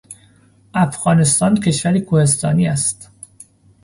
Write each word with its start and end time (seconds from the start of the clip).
افغانستان 0.73 1.55
کشوری 1.59 2.01
کوهستانی 2.01 2.67
است. 2.67 3.11